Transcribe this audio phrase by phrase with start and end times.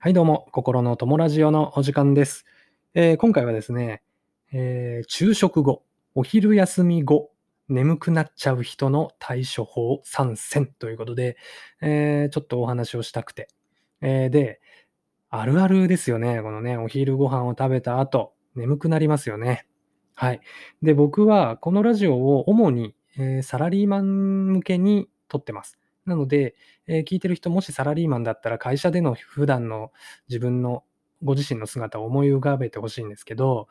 [0.00, 2.44] はい、どうも、心の友ラジオのお時間です。
[2.94, 4.02] えー今回はですね、
[4.52, 5.82] えー昼食後、
[6.14, 7.32] お昼休み後、
[7.68, 11.36] 眠くなっちゃう人の対処法参戦ということで、
[11.82, 13.48] えーちょっとお話をしたくて。
[14.00, 14.60] えで、
[15.30, 16.42] あるあるですよね。
[16.42, 19.66] このね、お昼ご飯を食べた後、眠くなりますよね。
[20.14, 20.40] はい。
[20.82, 25.78] で、僕はこのラジオを主に、えサラリーマン向けに撮ってます。
[26.08, 29.92] なので、えー聞いてる人もしサラリーマンだったら会社での普段の
[30.28, 30.84] 自分の
[31.22, 33.68] ご自身の姿を思い浮かべてほしいんですけど、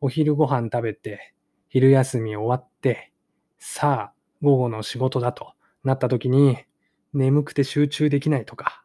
[0.00, 1.34] お昼ご飯食べて、
[1.68, 3.12] 昼休み終わって、
[3.58, 5.52] さあ、午後の仕事だと
[5.84, 6.58] なった時に、
[7.14, 8.84] 眠くて集中できないとか、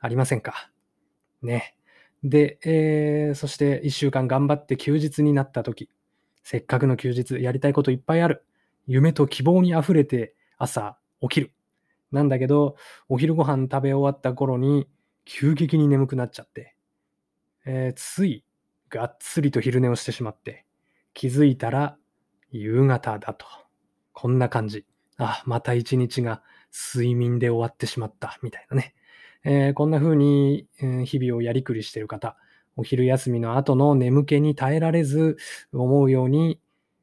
[0.00, 0.70] ありませんか？
[1.42, 1.76] ね。
[2.24, 5.88] で、えーそして1週間頑張って休日になった時、
[6.44, 8.44] せっかくの休日、やりたいこといっぱいある。
[8.86, 11.52] 夢と希望にあふれて朝起きる。
[12.12, 12.76] なんだけど、
[13.08, 14.88] お昼ご飯食べ終わった頃に
[15.24, 16.74] 急激に眠くなっちゃって、
[17.64, 18.44] えーつい
[18.90, 20.66] がっつりと昼寝をしてしまって、
[21.14, 21.96] 気づいたら
[22.50, 23.46] 夕方だと。
[24.12, 24.84] こんな感じ。
[25.16, 26.42] あ、また一日が
[26.94, 28.94] 睡眠で終わってしまった、みたいなね。
[29.44, 30.68] えーこんな風に、
[31.04, 32.36] 日々をやりくりしている方、
[32.76, 35.36] お昼休みの後の眠気に耐えられず、
[35.72, 36.60] 思うように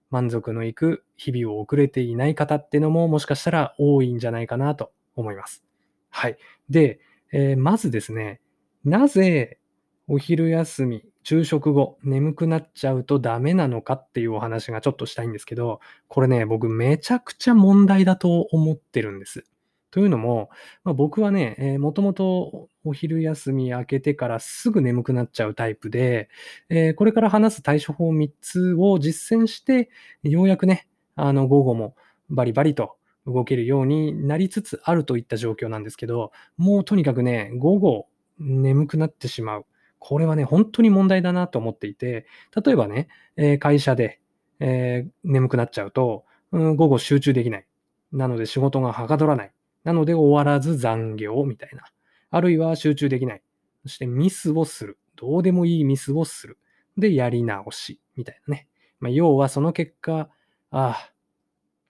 [0.10, 5.64] 満足のいく日々を送れていない方ってのももしかしたら多いんじゃないかなと思います。
[6.10, 6.38] はい。
[6.70, 7.00] で、
[7.32, 8.42] えーまずですね、
[8.84, 9.60] なぜ
[10.08, 19.44] お昼休み、昼食後、眠くなっちゃうとダメなのかっていうお話がちょっとしたいんですけど、これね、僕めちゃくちゃ問題だと思ってるんです。
[19.92, 20.50] というのも、
[20.84, 26.30] まあ、僕はね、えーもともとお昼休み明けてからすぐ眠くなっちゃうタイプで、
[26.70, 29.90] えーこれから話す対処法3つを実践して、
[30.24, 31.96] ようやくね、あの午後も
[32.30, 32.98] バリバリと
[33.32, 38.08] 動けるようになりつつあるといった状況なんですけど、もうとにかくね、午後
[38.40, 39.66] 眠くなってしまう。
[40.00, 42.26] これはね、本当に問題だなと思っていて、
[42.64, 44.20] 例えばね、えー会社で、
[44.60, 47.66] えー眠くなっちゃうと、うん午後集中できない。
[48.12, 49.52] なので仕事がはかどらない。
[49.84, 51.84] なので終わらず残業みたいな。
[52.32, 53.42] あるいは集中できない。
[53.84, 54.98] そしてミスをする。
[55.16, 56.58] どうでもいいミスをする。
[56.98, 58.00] で、やり直し。
[58.16, 58.68] みたいなね。
[59.00, 60.30] まあ、要はその結果、
[60.72, 61.14] ああ、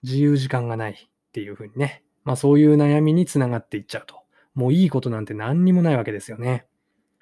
[0.04, 2.04] 自由時間がないっていうふうにね。
[2.24, 4.16] まあそういう悩みにつながっていっちゃうと。
[4.56, 6.66] もういいことなんて何にもないわけですよね。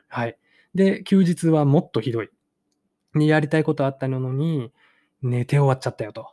[0.08, 0.38] はい。
[0.74, 2.30] で、休日はもっとひどい。
[3.14, 4.72] にやりたいことあったのに、
[5.22, 6.30] 寝て終わっちゃったよと。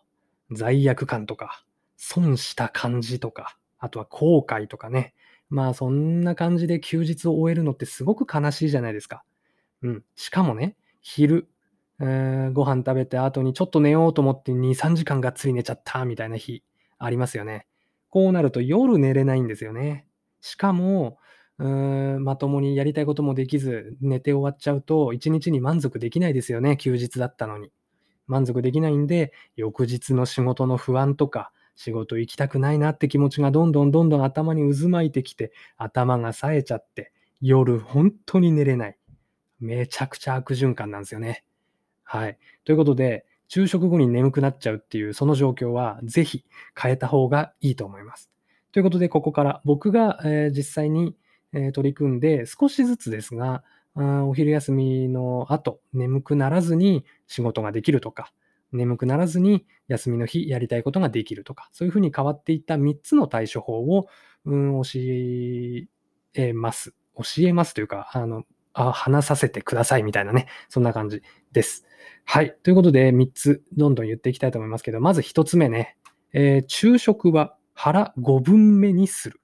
[0.53, 1.65] 罪悪感とか、
[1.97, 5.15] 損した感じとか、あとは後悔とかね。
[5.51, 9.25] まあそんな感じで休日を終えるのってすごく悲しいじゃないですか。
[9.83, 10.05] うん。
[10.15, 11.49] しかもね、昼、
[12.01, 16.63] えーご飯食べて後にちょっと寝ようと思って2、3時間がっつり寝ちゃったみたいな日
[17.05, 17.67] ありますよね。
[18.11, 20.07] こうなると夜寝れないんですよね。
[20.41, 21.19] しかも、
[21.59, 26.77] うーんまともにやりたいこともできず寝て終わっちゃうと一日に満足できないですよね。
[26.77, 27.71] 休日だったのに。
[28.27, 38.99] 満足できないんで、翌日の仕事の不安とか、仕事行きたくないなって気持ちがどんどんどんどん頭に渦巻いてきて、頭が冴えちゃって、夜本当に寝れない。
[39.61, 41.45] めちゃくちゃ悪循環なんですよね。
[42.05, 42.39] はい。
[42.65, 46.45] ということで、昼食後に眠くなっちゃうっていうその状況は、ぜひ
[46.77, 48.29] 変えた方がいいと思います。
[48.73, 51.15] ということで、ここから僕が、え実際に、
[51.53, 53.63] え取り組んで、少しずつですが、
[53.95, 58.33] あお昼休みの後、眠くならずに仕事ができるとか、
[58.73, 64.09] 眠くならずに休みの日やりたいことができるとか、そういうふうに変わっていった3つの対処法を、
[64.47, 64.99] うん、教
[66.35, 66.93] えます。
[67.17, 68.43] 教えますというか、あの、
[68.75, 71.87] あ話させてくださいみたいなね、そんな感じです。
[72.25, 72.57] はい。
[72.63, 75.97] ということで、3つどんどん言っていきたいと思いますけど、まず1つ目ね、
[76.33, 79.41] えー昼食は腹5分目にする。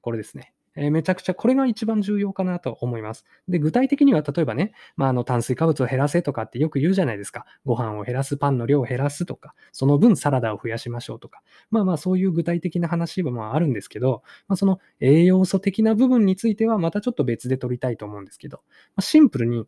[0.00, 0.53] これですね。
[0.76, 3.24] えーめちゃくちゃ、これが一番重要かなと思います。
[3.48, 7.46] で、具体的には、例えばね、まあ、あの炭水化物を減らせとかってよく言うじゃないですか。
[7.64, 11.42] ご飯を減らす、パンの量を減らすとか、その分サラダを増やしましょうとか。
[11.70, 18.62] まあまあ、そういう具体的な話もあるんですけど、まあ、その栄養素的な部分についてはまたちょっと別で取りたいと思うんですけど、ま
[18.98, 19.66] あ、シンプルに、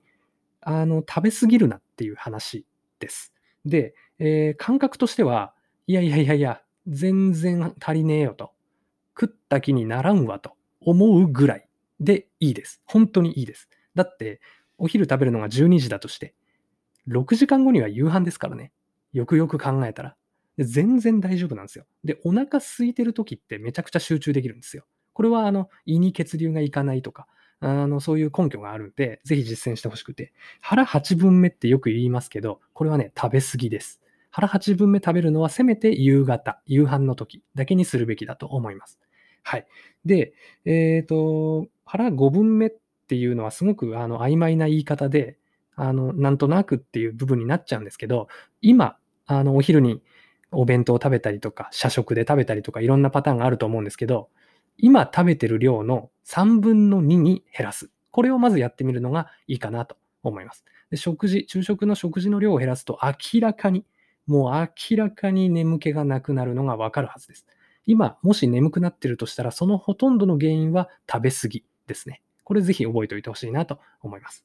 [0.62, 2.67] あの、食べ過ぎるなっていう話
[3.00, 3.32] です。
[3.64, 5.55] で、えー感覚としては、
[5.87, 8.52] いやいやいやいや、全然足りねえよと。
[9.20, 10.56] 食った気にならんわと
[10.87, 11.69] 思うぐらい
[12.00, 12.81] でいいです。
[12.87, 13.69] 本当にいいです。
[13.94, 14.41] だって、
[14.79, 16.35] お昼食べるのが12時だとして、
[17.09, 18.73] 6時間後には夕飯ですからね。
[19.12, 20.17] よくよく考えたら。
[20.59, 21.85] 全然大丈夫なんですよ。
[22.05, 24.85] で、お腹空いてる時ってめちゃくちゃ集中できるんですよ。
[25.12, 27.27] これは、あの、胃に血流がいかないとか、
[27.61, 30.33] あの、そういう根拠があるんで、ぜひ実践してほしくて。
[30.61, 34.00] 腹8分目ってよく言いますけど、これはね、食べ過ぎです。
[34.31, 38.99] 腹8分目食べるのはせめて夕方、夕飯の時だけにするべきだと思います。
[39.46, 39.66] はい。
[40.04, 40.34] で、
[40.64, 42.70] えっ、と、腹5分目っ
[43.06, 45.38] っていうのはすごくあの曖昧な言い方で、
[45.76, 48.26] あの、なんとなくっていう部分になっちゃうんですけど、
[48.62, 48.96] 今、
[49.26, 50.02] あの、お昼に
[50.50, 54.28] お弁当を食べたりとか、社食で食べたりとか、いろんなパターンがあると思うんですけど、
[54.76, 57.90] 今食べてる量の3分の2に減らす。
[58.10, 60.64] これをまずやってみるのがいいかなと思います。
[60.90, 63.84] で食事、昼食の食事の量を減らすと明らかに、
[64.26, 67.46] もう明らかに眠気がなくなるのがわかるはずです。
[67.87, 72.23] 今、もし眠くなってるとしたら、そのほとんどの原因は食べ過ぎですね。
[72.44, 74.44] これぜひ覚えておいてほしいなと思います。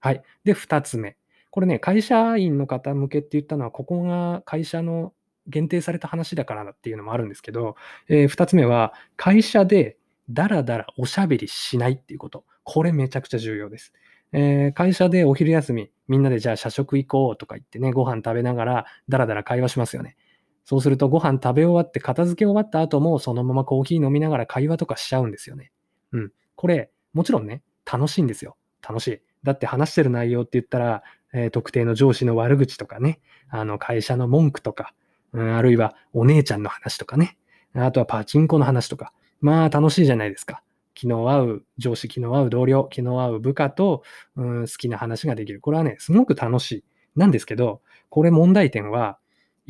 [0.00, 0.22] はい。
[0.44, 1.16] で、二つ目。
[1.50, 5.12] これね、会社員の方向けって言ったのは、ここが会社の
[5.46, 7.76] 限定された話だからだっていうのもあるんですけど、
[8.08, 9.96] えー、二つ目は、会社で
[10.30, 12.44] ダラダラおしゃべりしないっていうこと。
[12.64, 13.92] これめちゃくちゃ重要です。
[14.32, 20.16] えー、会社でお昼休み、みんなでじゃあ社食行こうとか言ってね、ご飯食べながらダラダラ会話しますよね。
[20.64, 25.72] そうするとご飯食べ終わって片付け終わった後もそのままコーヒー飲みながら会話とかしちゃうんですよね。
[26.12, 26.32] うん。
[26.54, 28.56] これ、もちろんね、楽しいんですよ。
[28.86, 29.20] 楽しい。
[29.42, 34.94] だって話してる内容って言ったら、えー、特定の上司の悪口とかね、あの会社の文句とか、
[35.32, 37.36] うん、あるいはお姉ちゃんの話とかね、
[37.74, 40.62] あとはパチンコの話とか、まあ楽しいじゃないですか。
[40.94, 44.02] 気の合う上司、気の合う同僚、気の合う部下と、
[44.36, 45.60] うん、好きな話ができる。
[45.60, 46.84] これはね、すごく楽しい。
[47.16, 49.18] なんですけど、これ問題点は、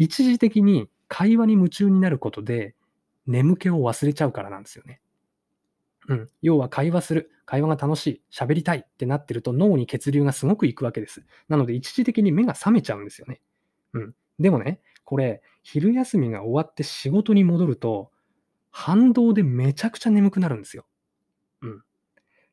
[0.02, 2.74] 一時的に会話に夢中になることで、
[3.26, 5.00] 眠気を忘れちゃうからなんですよね。
[6.08, 6.28] うん。
[6.40, 7.30] 要は会話する。
[7.44, 8.22] 会話が楽しい。
[8.32, 11.24] 喋りたいってなってると脳に血流がすごくいくわけです。
[11.48, 13.40] なので一時的に目が覚めちゃうんですよね。
[13.92, 14.14] うん。
[14.40, 18.10] でもね、これ、昼休みが終わって仕事に戻ると、
[18.70, 20.86] 反動でめちゃくちゃ眠くなるんですよ。
[21.60, 21.82] うん。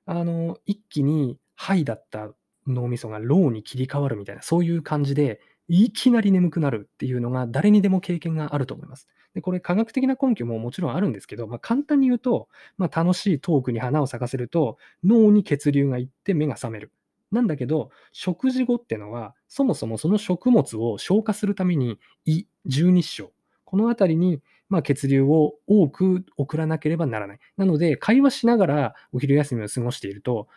[0.06, 2.32] あの、一気にハイだった
[2.68, 9.08] 脳みそがローに切り替わるみたいな、そういう感じで、いきなり眠くなるっていうのが誰にでも経験があると思います。
[9.36, 16.92] でこれ科学的な根拠ももちろんあるんですけど、まあ、簡単に言うと、まあ、楽しいトークに花を咲かせると脳に血流がいって目が覚める。
[17.32, 23.32] なんだけど、食事後ってのは、そもそもその食物を消化するために胃、十二指腸、
[23.66, 27.40] この辺りにまあ、血流を多く送らなければならない。
[27.58, 30.48] なので、会話しながらお昼休みを過ごしていると、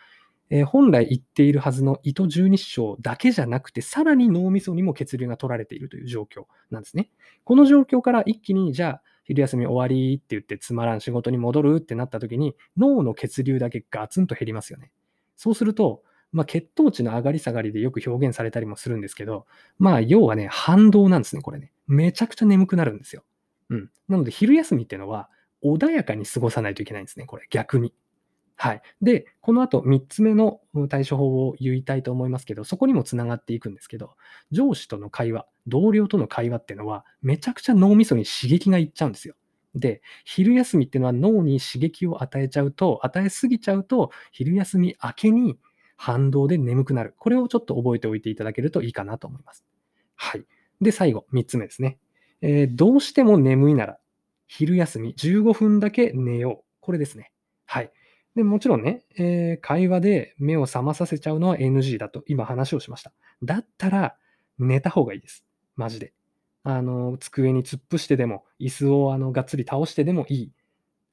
[0.55, 7.09] えー、本来言っているはずの糸十二指腸だけじゃなくて、さらに脳みそにも血流が取られているという状況なんですね。
[7.43, 14.91] この状況から一気に、じゃあ、昼休み終わりって言ってつまらん仕事に戻るってなった時に、脳の血流だけガツンと減りますよね。
[15.35, 19.47] そうすると、まあ、血糖値の上がり下がりでよく表現されたりもするんですけど、
[19.79, 21.71] まあ、要はね、反動なんですね、これね。
[21.87, 23.23] めちゃくちゃ眠くなるんですよ。
[23.69, 23.89] うん。
[24.07, 25.31] なので、昼休みっていうのは、
[25.63, 27.95] 穏やかに過ごさないといけないんですね、これ、逆に。
[28.55, 28.81] はい。
[29.01, 34.15] で、この後3つ目の対処法を言いたいと思いますけど、そこにもつながっていくんですけど、
[34.51, 39.35] 上司との会話、同僚との会話っていうのは、めちゃくちゃ脳みそに刺激がいっちゃうんですよ。
[39.75, 45.57] で、昼休みっていうのは脳に刺激を与えちゃうと、与えすぎちゃうと、昼休み明けに
[45.97, 47.15] 反動で眠くなる。
[47.17, 49.65] これをちょっと覚えておいていただけるといいかなと思います。
[50.15, 50.45] はい。
[50.79, 51.97] で、最後、3つ目ですね。
[52.41, 53.97] えー、どうしても眠いなら、
[54.47, 56.65] 昼休み15分だけ寝よう。
[56.79, 57.32] これですね。
[58.35, 63.11] でもちろんね、えー、会話で目を覚まさせちゃうのは NG だと今話をしました。
[63.43, 64.15] だったら
[64.57, 65.45] 寝た方がいいです。
[65.75, 66.13] マジで。
[66.63, 70.51] あの、机に突っ伏してでも、椅子をあのがっつり倒してでもいい。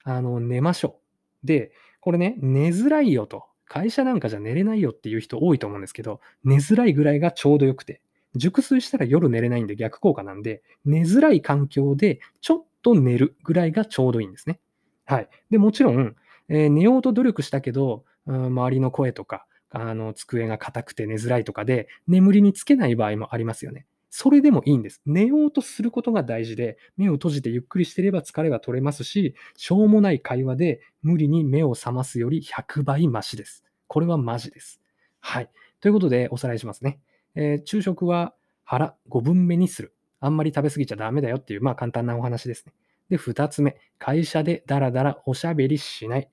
[0.04, 1.00] あの、寝ましょ
[1.42, 1.46] う。
[1.46, 3.44] で、これね、寝づらいよと。
[3.66, 8.00] 会社なんかじゃ寝れないよっていう人多いと思うんですけど、寝づらいぐらいがちょうどよくて、
[8.34, 14.60] 熟睡したら夜寝れないんで逆効果なんで、寝づらい環境でちょっと寝るぐらいがちょうどいいんですね。
[15.04, 15.28] はい。
[15.50, 16.16] で、もちろん、
[16.50, 23.86] えー、寝ようと努力したけど、うん、周りの声とか、あの、机が硬くて寝づらいとかで、眠りにつけない場合もありますよね。
[24.10, 25.00] それでもいいんです。
[25.06, 33.64] 寝ようとすることが大事で、目を閉じてゆっくりしてれば疲れは取れますし、しょうもない会話で無理に目を覚ますより100倍マシです。
[33.86, 34.80] これはマジです。
[35.20, 35.50] はい。
[35.80, 36.98] ということで、おさらいしますね。
[37.36, 39.94] えー、昼食は腹5分目にする。
[40.18, 42.72] あんまり食べ過ぎちゃダメだよっていう、まあ簡単なお話ですね。
[43.10, 43.76] で、2つ目。
[43.98, 46.28] 会社でダラダラおしゃべりしない。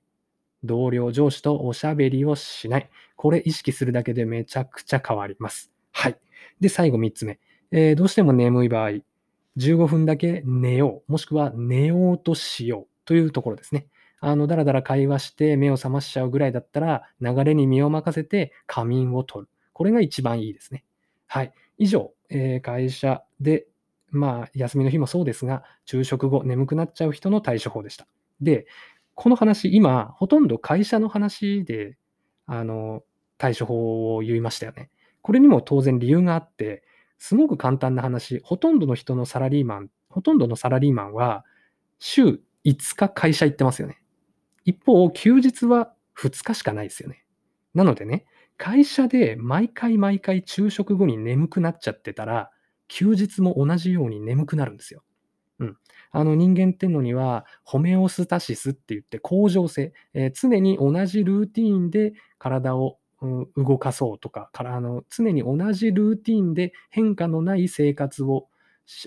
[0.64, 2.90] 同僚上司とおしゃべりをしない。
[3.16, 5.72] これ意識するだけでめちゃくちゃ変わります。
[5.92, 6.18] はい。
[6.60, 7.38] で、最後3つ目。
[7.70, 9.00] えー、どうしても眠い場合、
[9.56, 13.86] 15分だけ寝よう、もしくは寝ようとしようというところですね。
[14.20, 19.50] あの、だらだら会話して目を覚ましちゃうぐらいだったら、流れに身を任せて仮眠を取る。
[19.72, 20.84] これが一番いいですね。
[21.26, 21.52] はい。
[21.76, 23.66] 以上、えー、会社で、
[24.10, 28.06] まあ、休みの日もそうですが、昼食後眠くなっちゃう人の対処法でした。
[28.40, 28.66] で、
[29.20, 31.98] この話、今、ほとんど会社の話で、
[32.46, 33.02] あの、
[33.36, 34.90] 対処法を言いましたよね。
[35.22, 36.84] これにも当然理由があって、
[37.18, 41.44] すごく簡単な話、ほとんどの人のサラリーマン、ほとんどのサラリーマンは、
[41.98, 44.00] 週5日会社行ってますよね。
[44.64, 47.24] 一方、休日は2日しかないですよね。
[47.74, 48.24] なのでね、
[48.56, 52.52] 会社で毎回毎回昼食後に眠くなっちゃってたら、
[52.86, 55.02] 休日も同じように眠くなるんですよ。
[55.60, 55.76] うん。
[56.10, 62.98] あの人間ってのには、ホメオスタシスって言って恒常性、えー、常に同じルーティーンで体を
[63.56, 68.48] 動かそうとか、からあの常に同じルーティンで変化のない生活を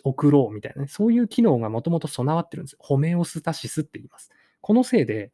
[0.03, 2.75] 送ろうみたいなね、そういう機能がもともと備わってるんです。
[2.79, 4.29] ホメオスタシスって言います。
[4.59, 5.31] このせいで、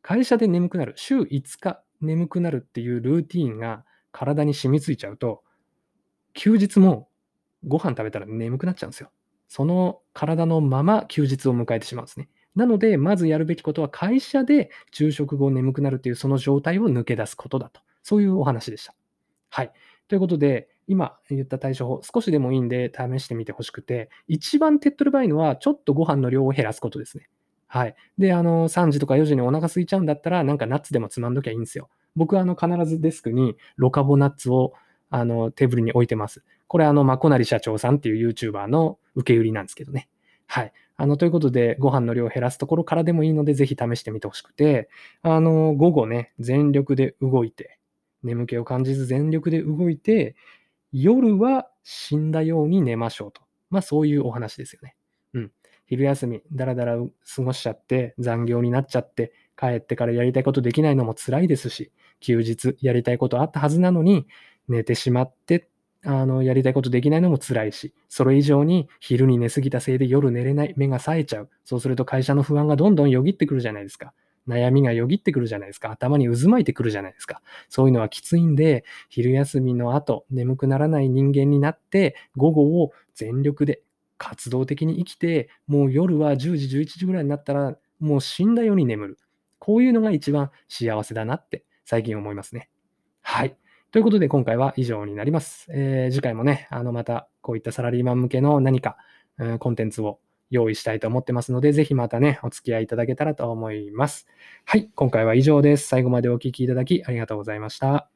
[0.00, 5.42] 会社で眠くなる、週5日眠くなるっていうルーティンが体に染みついちゃうと、
[6.34, 7.08] 休日も
[7.66, 9.10] ご飯食べたら眠くなっちゃうんですよ。
[9.52, 12.30] その体のまま休日を迎えてしまうんですね。
[12.56, 17.82] なので、まずやるべきことは会社で昼食後眠くなるというその状態を抜け出すことだと。
[18.02, 18.94] そういうお話でした。
[19.50, 19.72] はい。
[20.08, 27.28] ということで、今言った対処法、少しでもいいんで試してみてほしくて、一番手っ取り早いのは、ちょっとご飯の量を減らすことですね。
[27.66, 27.94] はい。
[28.16, 31.90] で、あの、3時とか4時にお腹空いちゃうんだったら、なんかナッツでもつまんどきゃいいんですよ。
[32.16, 34.72] 僕はあの、必ずデスクにロカボナッツを
[35.12, 36.42] あの、テーブルに置いてます。
[36.66, 40.08] これあの、まこなり社長さんっていう YouTuber の受け売りなんですけどね。
[40.46, 40.72] はい。
[40.96, 44.88] あの、ということで、ご飯の量を減らすところからでもいいので、ぜひ試してみてほしくて、
[45.22, 47.78] あの、午後ね、全力で動いて、
[48.22, 50.34] 眠気を感じず全力で動いて、
[50.92, 53.42] 夜は死んだように寝ましょうと。
[53.70, 54.94] まあそういうお話ですよね。
[55.34, 55.52] うん。
[55.86, 64.26] 昼休み、だらだら過ごしちゃって、残業になっちゃって、帰ってからやりたいことできないのも辛いですし、休日やりたいことあったはずなのに、
[64.68, 65.68] 寝てしまって、
[66.04, 71.50] あの、やりたいことできないのも辛いし、それ以上に昼に寝すぎたせいで夜寝れない、目が冴えちゃう。
[71.64, 74.12] そうすると会社の不安がどんどんよぎってくるじゃないですか。
[74.48, 75.90] 悩みがよぎってくるじゃないですか。
[75.90, 77.40] 頭に渦巻いてくるじゃないですか。
[77.68, 83.82] そういうのはきついんで、昼休みの後、眠くならない人間になって、午後を全力で
[84.18, 89.18] 活動的に生きて、もう夜は10時、11時ぐらいになったら、もう死んだように眠る。
[89.60, 92.68] こういうのが一番幸せだなって最近思いますね。
[93.22, 93.56] はい。
[93.92, 95.66] ということで今回は以上になります。
[95.70, 98.96] えー、次回もね、あのまたこういったサラリーマン向けの何か、
[99.36, 100.18] うん、コンテンツを
[100.48, 104.26] 用意したいと思ってますので、ぜひまたね、お付き合いいただけたらと思います。
[104.64, 105.88] はい、今回は以上です。
[105.88, 108.11] 最後までお聴きいただきありがとうございました。